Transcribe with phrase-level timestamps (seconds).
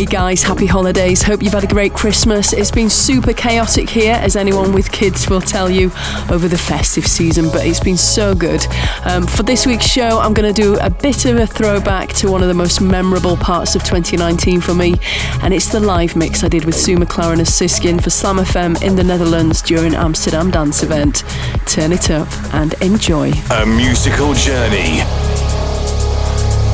[0.00, 1.22] Hey guys, happy holidays.
[1.22, 2.54] Hope you've had a great Christmas.
[2.54, 5.92] It's been super chaotic here, as anyone with kids will tell you,
[6.30, 8.66] over the festive season, but it's been so good.
[9.04, 12.30] Um, for this week's show, I'm going to do a bit of a throwback to
[12.32, 14.94] one of the most memorable parts of 2019 for me,
[15.42, 18.82] and it's the live mix I did with Sue McLaren as Siskin for Slam FM
[18.82, 21.24] in the Netherlands during Amsterdam Dance Event.
[21.66, 23.32] Turn it up and enjoy.
[23.50, 25.00] A musical journey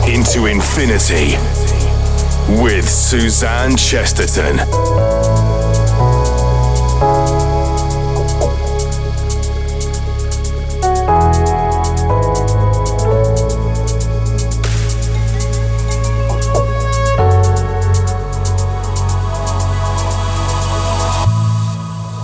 [0.06, 1.65] into infinity
[2.48, 4.60] with Suzanne Chesterton.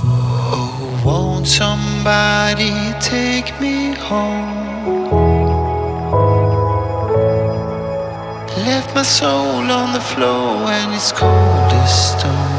[0.05, 4.42] Oh, won't somebody take me home?
[8.95, 12.52] My soul on the floor and it's cold as stone.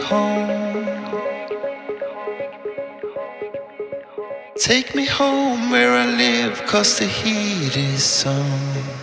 [0.00, 0.60] Home?
[4.56, 9.00] Take me home where I live, cause the heat is on.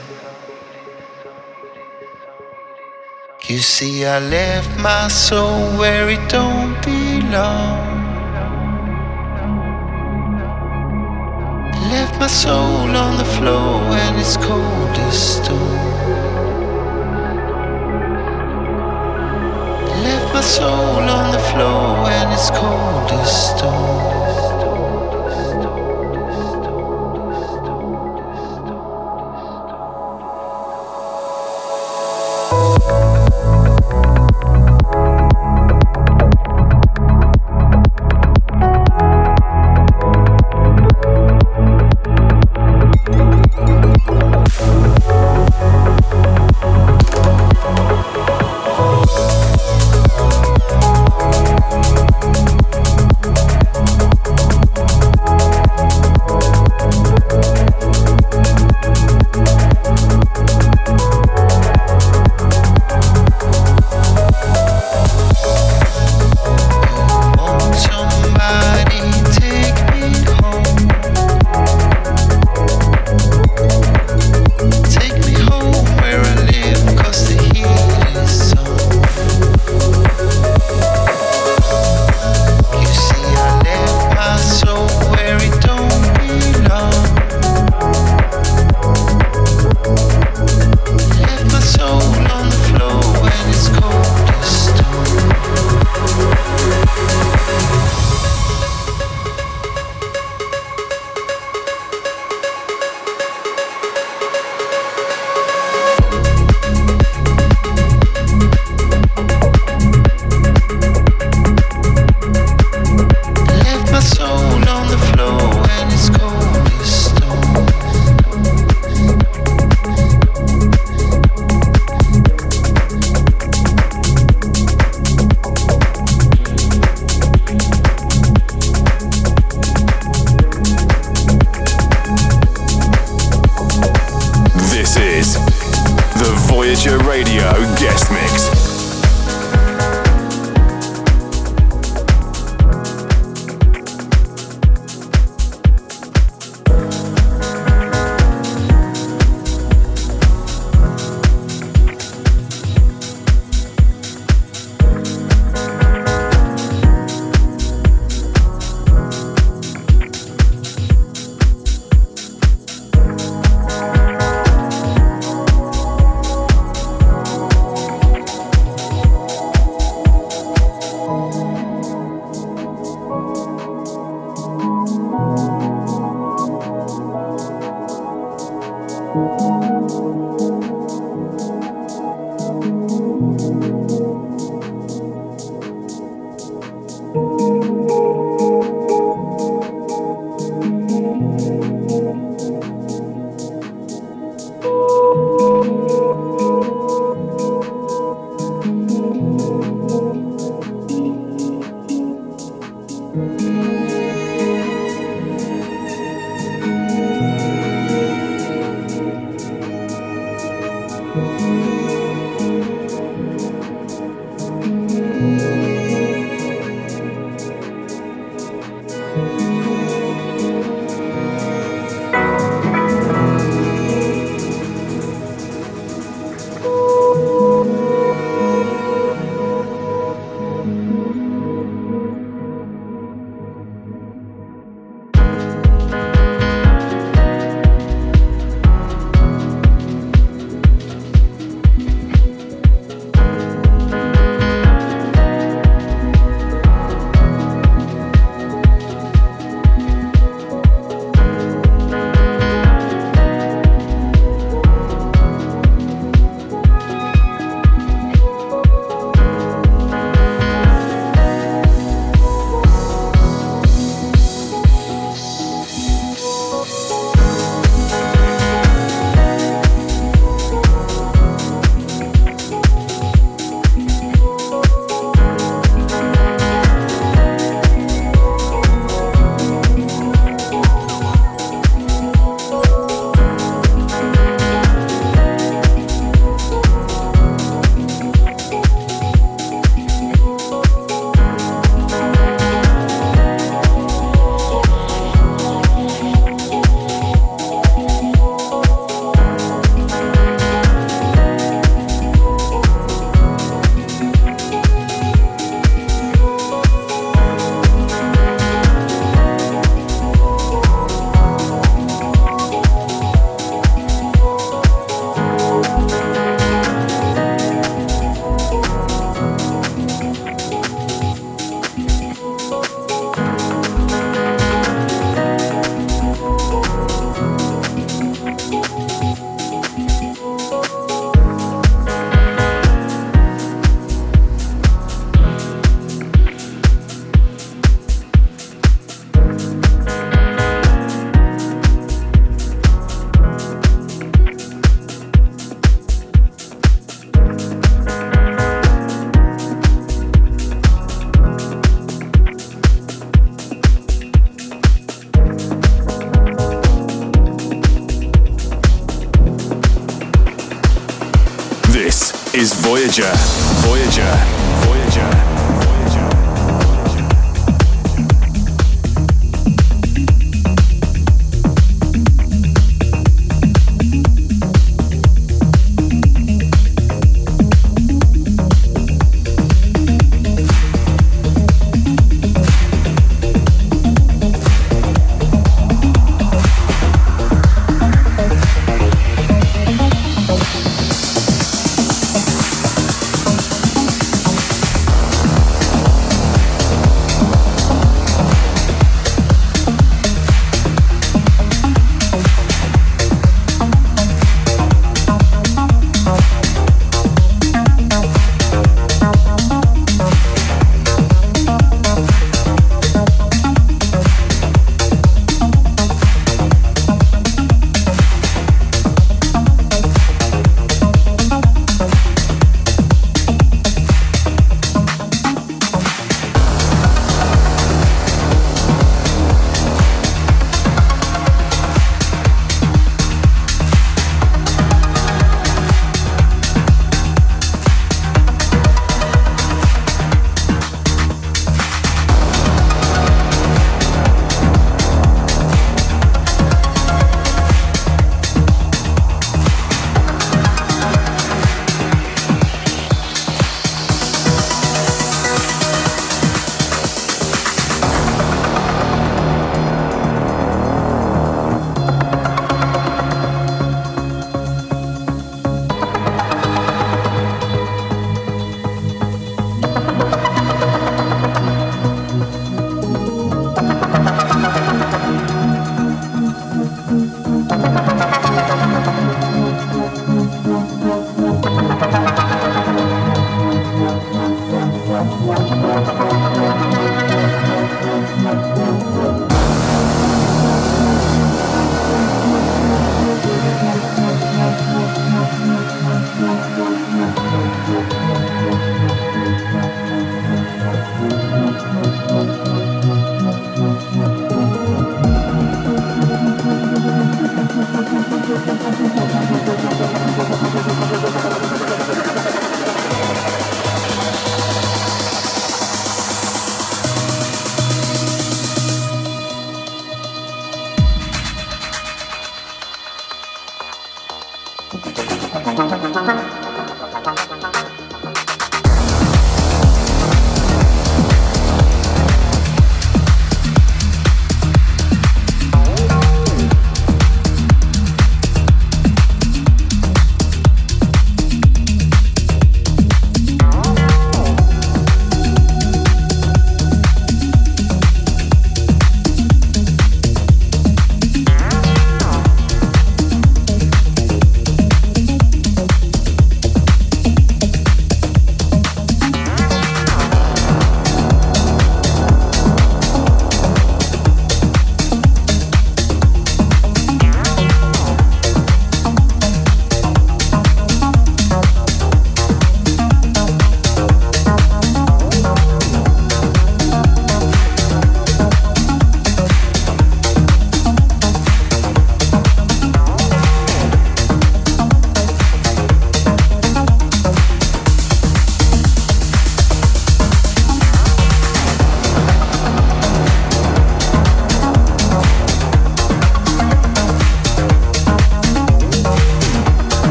[3.49, 7.97] You see, I left my soul where it don't belong.
[11.89, 15.86] Left my soul on the floor and it's cold as stone.
[20.47, 24.26] Soul on the floor it's cold as stone.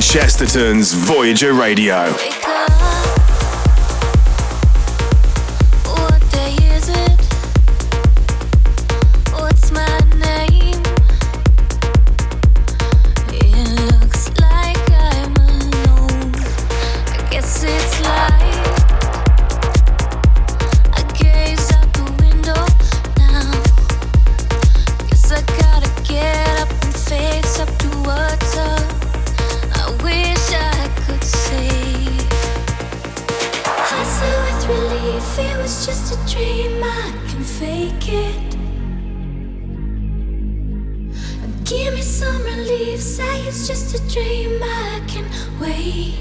[0.00, 2.37] Chesterton's Voyager Radio.
[37.56, 38.56] fake it.
[41.64, 45.24] Give me some relief, say it's just a dream, I can
[45.60, 46.14] wait.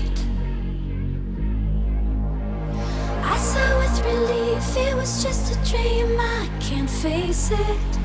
[3.24, 8.00] I saw with relief, it was just a dream, I can't face it.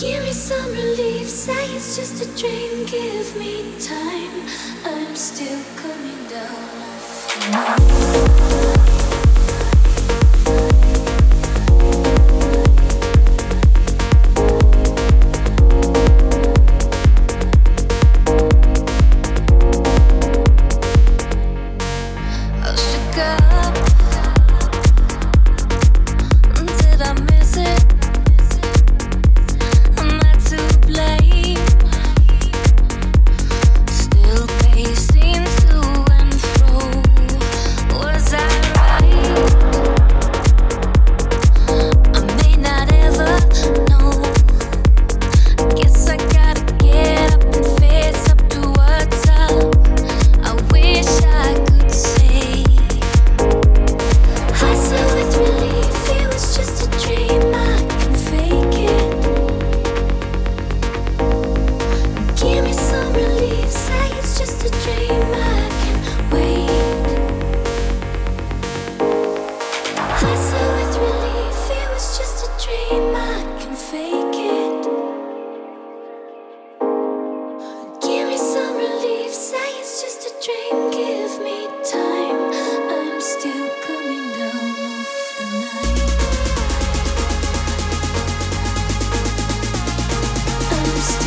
[0.00, 4.46] Give me some relief, say it's just a dream, give me time.
[4.84, 8.33] I'm still coming down.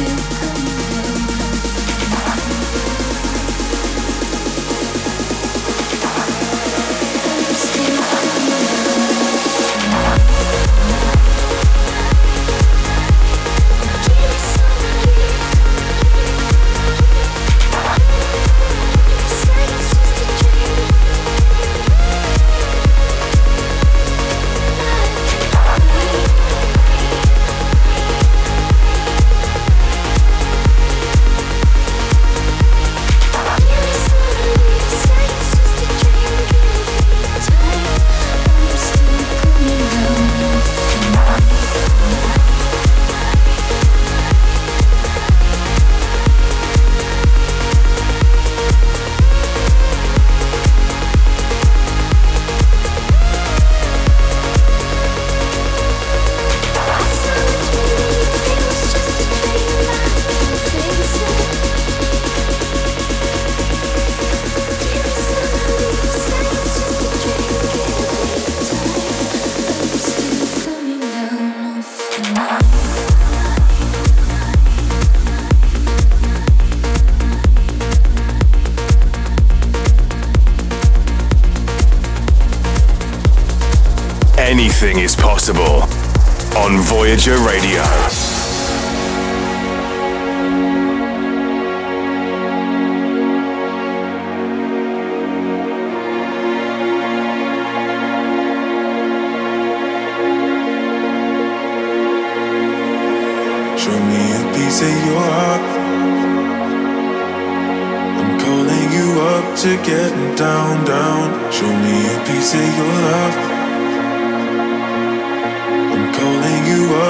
[0.08, 0.37] you.
[87.18, 87.82] Voyager Radio.
[103.78, 105.62] Show me a piece of your heart.
[108.20, 111.52] I'm calling you up to get down, down.
[111.52, 113.57] Show me a piece of your love.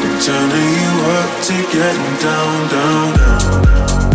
[0.00, 4.09] Turning you up to getting down, down, down.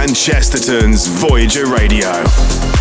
[0.00, 2.79] and Chesterton's Voyager Radio.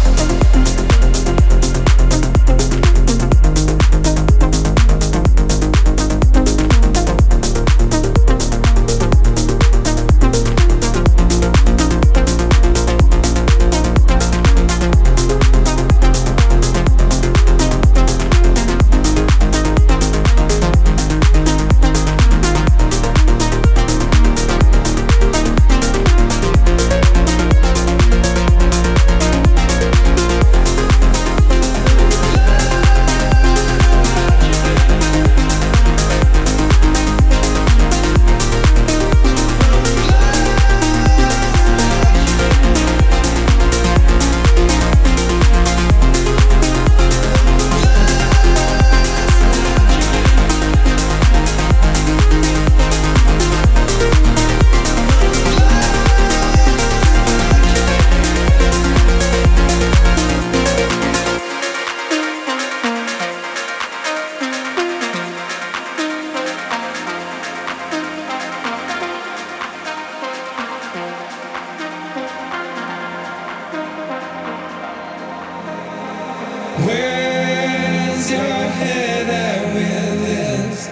[76.77, 80.89] Where's your head at with this?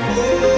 [0.05, 0.52] Whoa.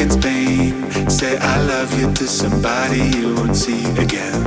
[0.00, 1.10] in Spain.
[1.10, 4.40] Say I love you to somebody you won't see again.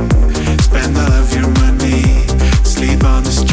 [0.59, 2.25] Spend all of your money,
[2.63, 3.52] sleep on the street.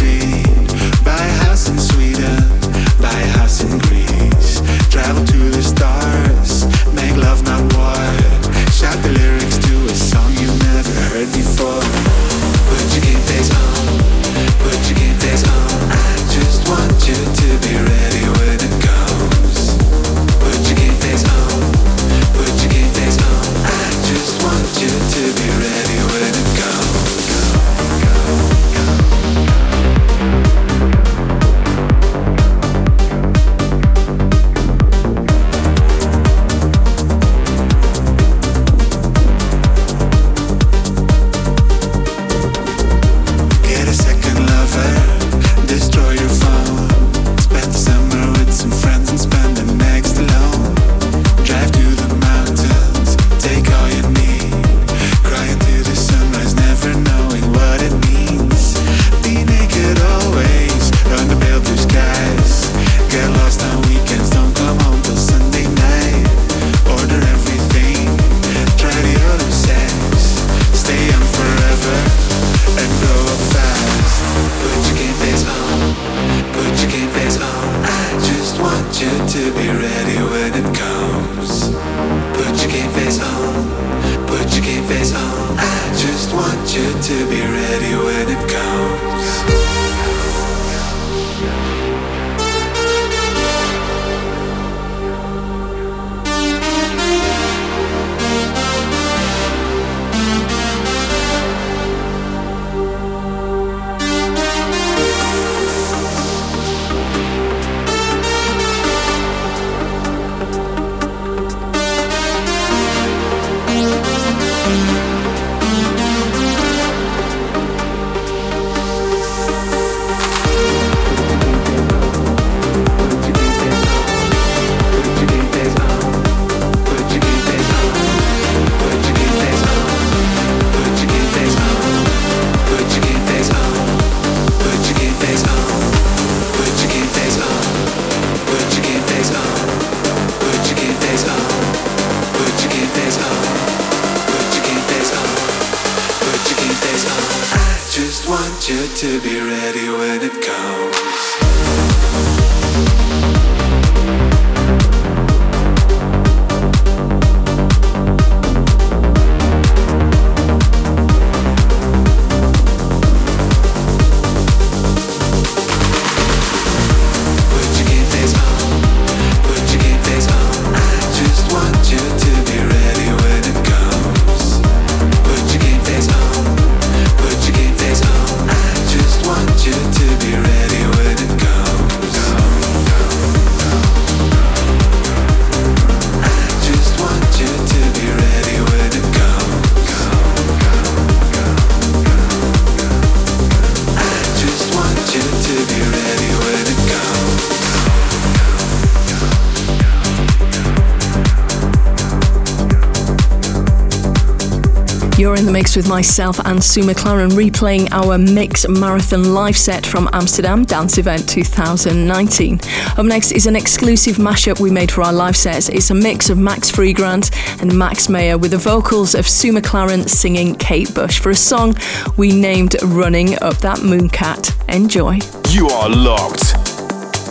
[205.21, 210.97] Mix with myself and Sue McLaren replaying our Mix Marathon live set from Amsterdam Dance
[210.97, 212.59] Event 2019.
[212.97, 215.69] Up next is an exclusive mashup we made for our live sets.
[215.69, 220.09] It's a mix of Max Freegrant and Max Mayer with the vocals of Sue McLaren
[220.09, 221.75] singing Kate Bush for a song
[222.17, 224.75] we named Running Up That Mooncat.
[224.75, 225.19] Enjoy.
[225.51, 226.55] You are locked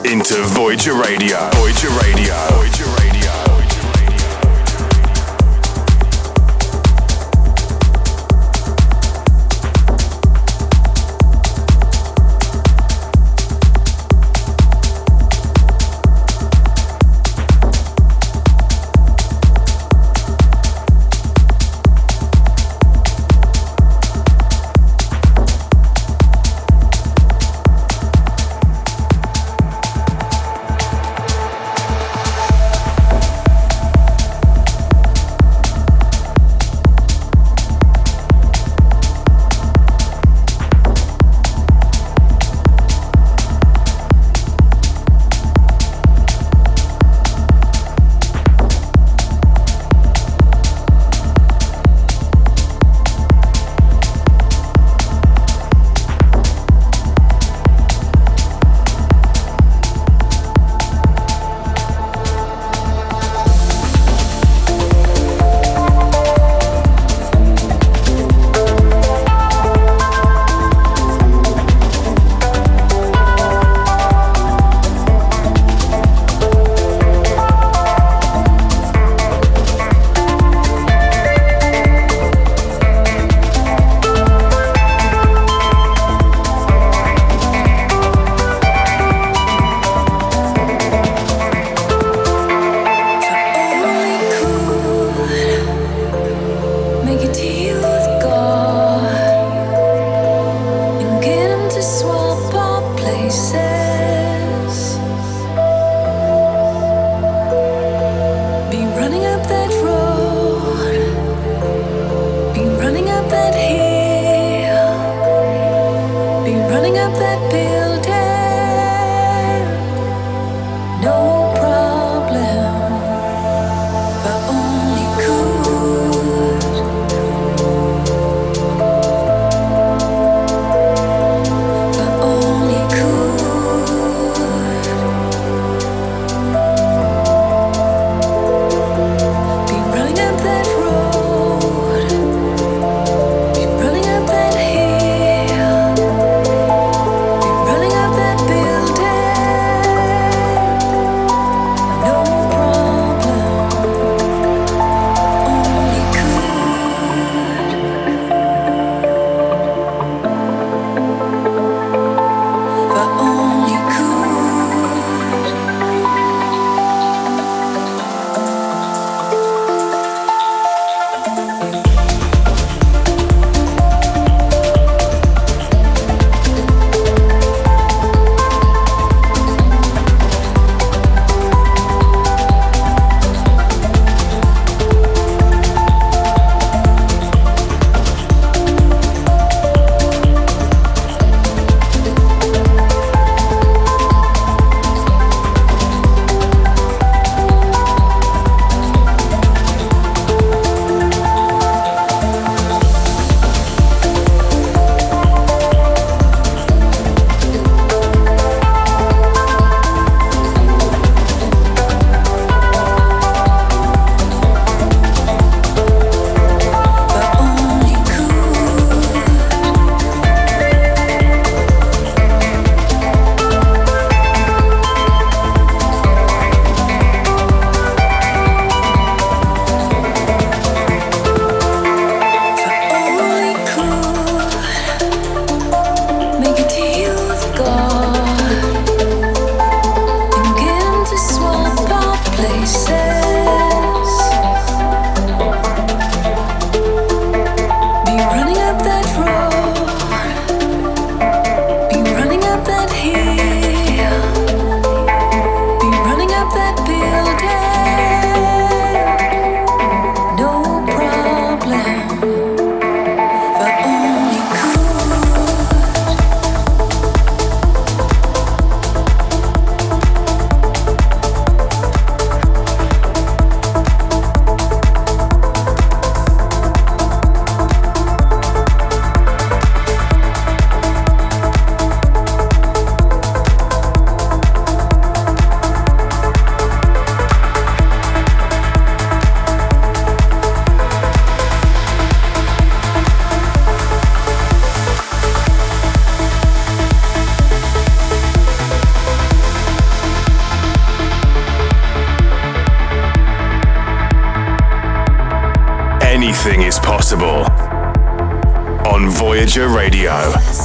[0.06, 1.50] into Voyager Radio.
[1.54, 2.36] Voyager Radio.
[2.52, 2.89] Voyager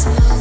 [0.05, 0.34] Radio.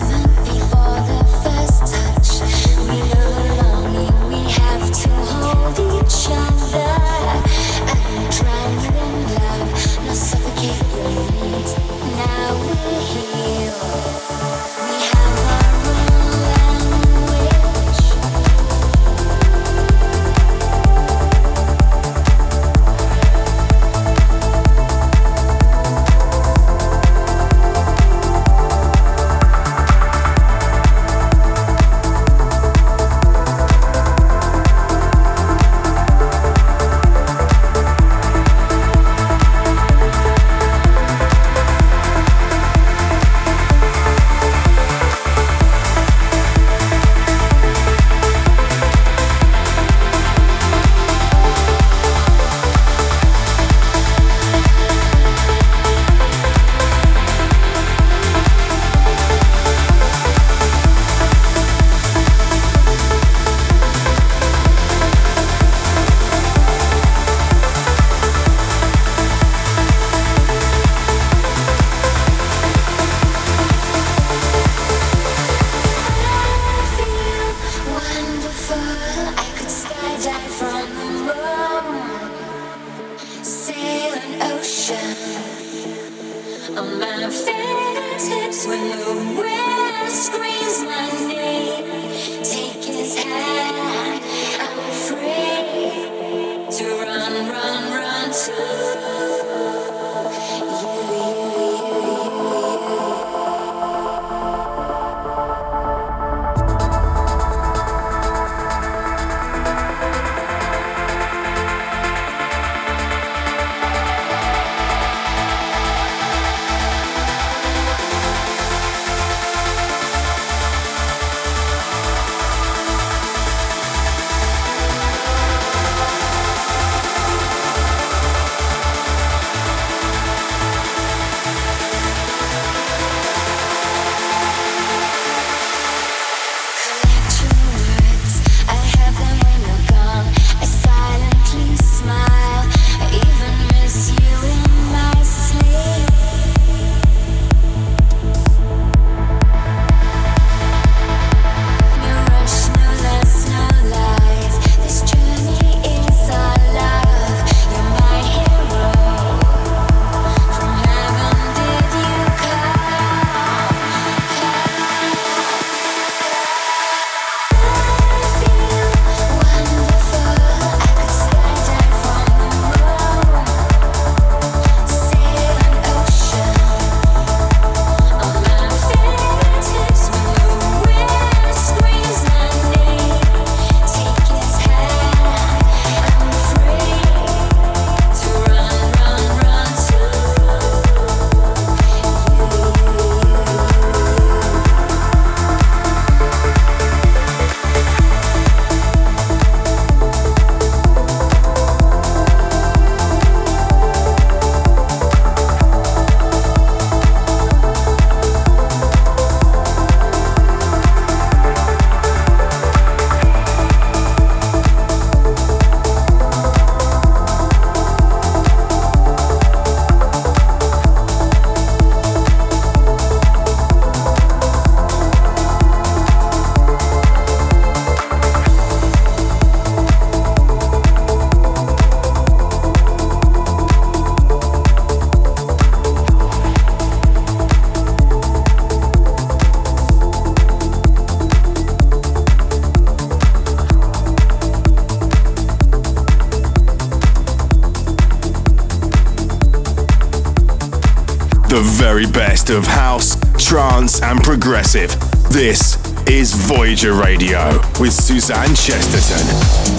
[252.44, 254.92] Best of house, trance, and progressive.
[255.30, 255.78] This
[256.08, 259.74] is Voyager Radio with Suzanne Chesterton.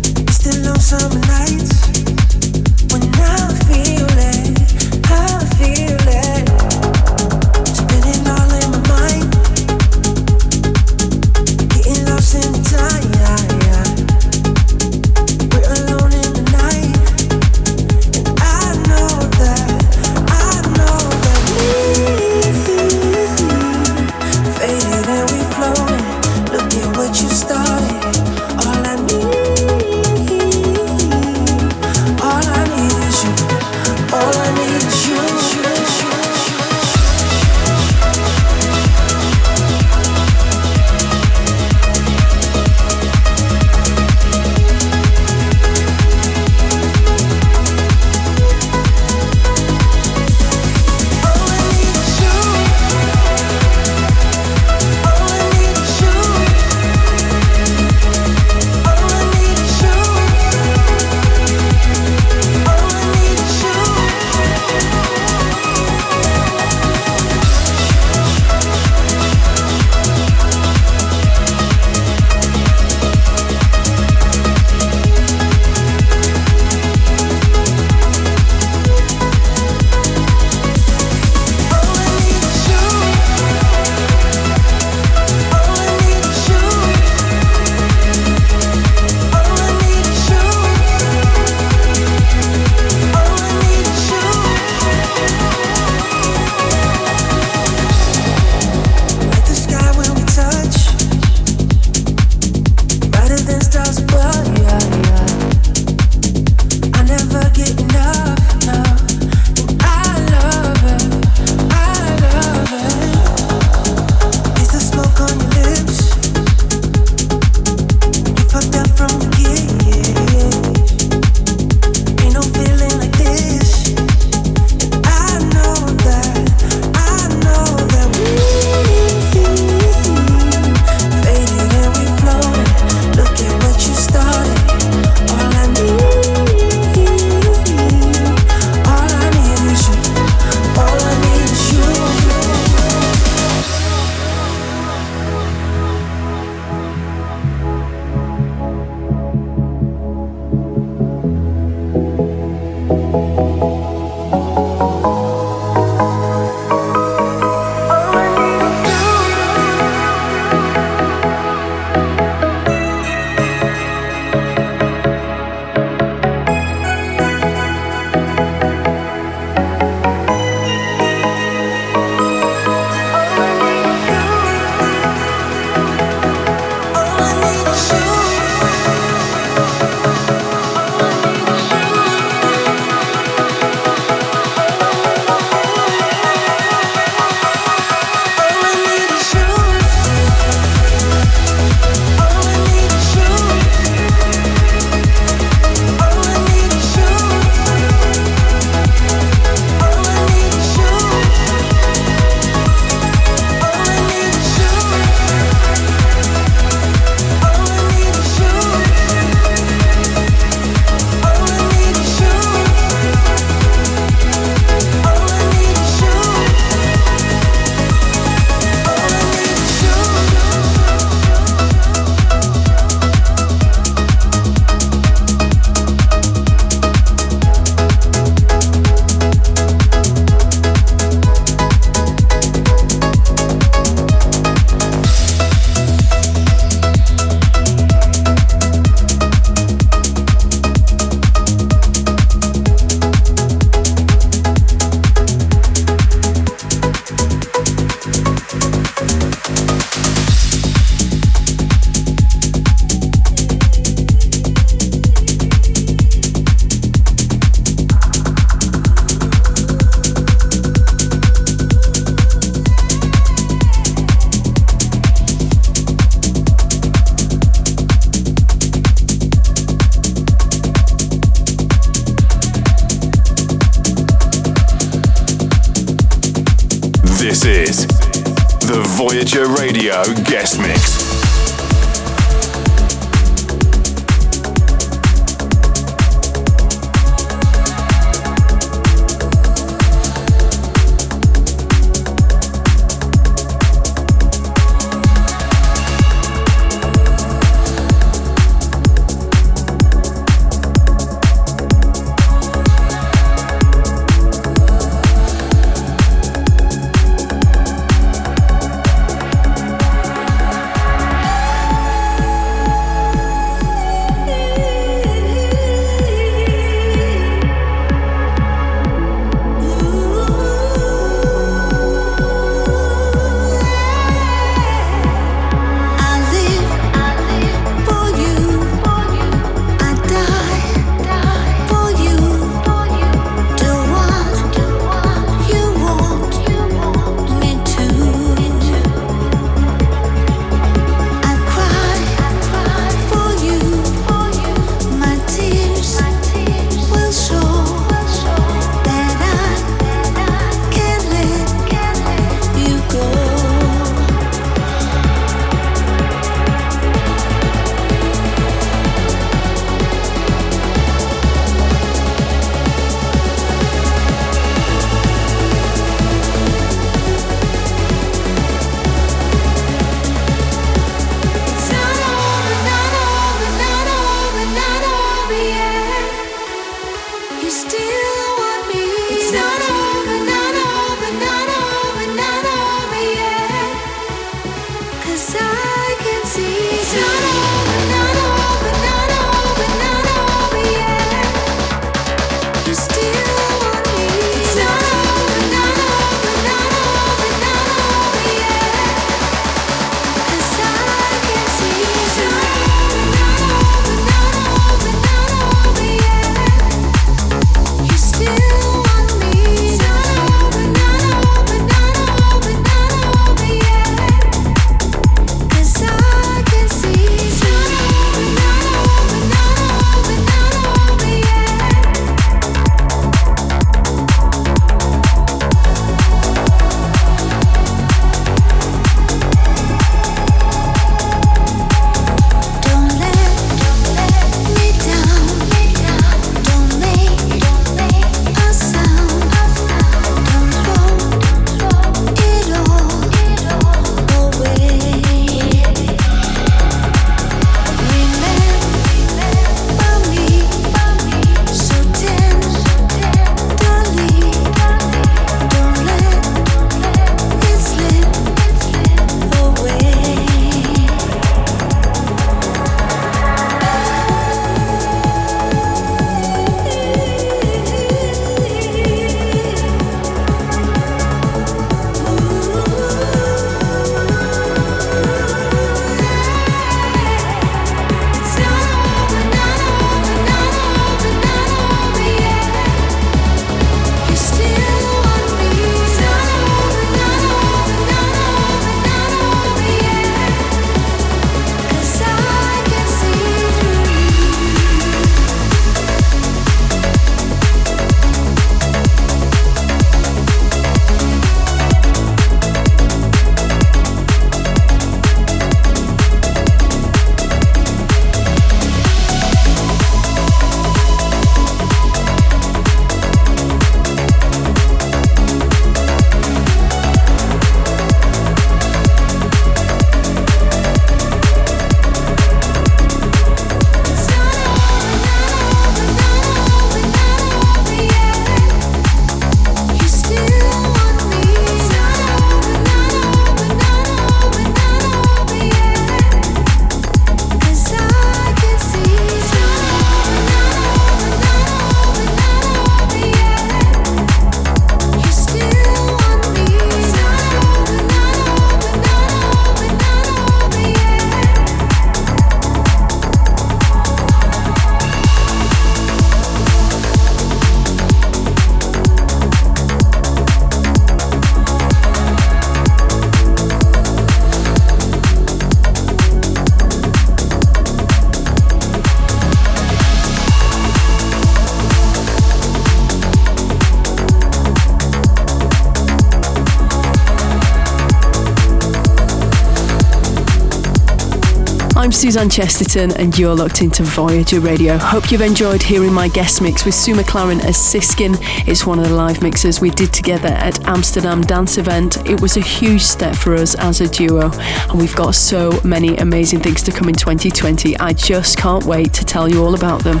[582.02, 584.76] Suzanne Chesterton, and you're locked into Voyager Radio.
[584.76, 588.16] Hope you've enjoyed hearing my guest mix with Sue McLaren as Siskin.
[588.44, 592.04] It's one of the live mixes we did together at Amsterdam Dance Event.
[592.04, 595.96] It was a huge step for us as a duo, and we've got so many
[595.98, 597.78] amazing things to come in 2020.
[597.78, 600.00] I just can't wait to tell you all about them.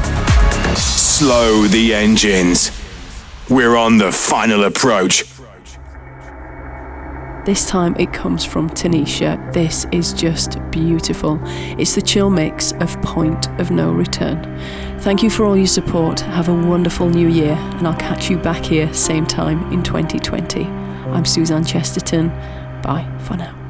[0.74, 2.72] Slow the engines.
[3.48, 5.22] We're on the final approach.
[7.44, 9.52] This time it comes from Tanisha.
[9.52, 11.40] This is just beautiful.
[11.76, 14.40] It's the chill mix of Point of No Return.
[15.00, 16.20] Thank you for all your support.
[16.20, 20.66] Have a wonderful new year, and I'll catch you back here same time in 2020.
[20.66, 22.28] I'm Suzanne Chesterton.
[22.80, 23.61] Bye for now.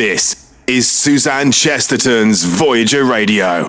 [0.00, 3.68] This is Suzanne Chesterton's Voyager Radio.